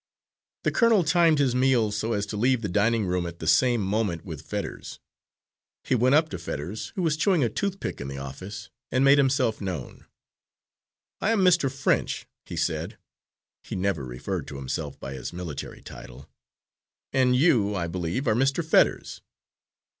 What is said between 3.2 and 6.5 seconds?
at the same moment with Fetters. He went up to